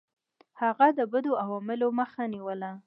[0.61, 2.71] هغه د بدو عواملو مخه نیوله.